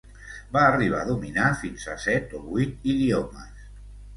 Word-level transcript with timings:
Va 0.55 0.63
arribar 0.69 1.01
a 1.03 1.07
dominar 1.09 1.51
fins 1.65 1.85
a 1.97 1.99
set 2.07 2.35
o 2.39 2.41
vuit 2.49 2.91
idiomes. 2.95 3.73